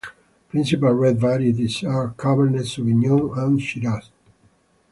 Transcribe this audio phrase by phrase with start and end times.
[0.49, 4.09] Principal red varieties are Cabernet Sauvignon and Shiraz.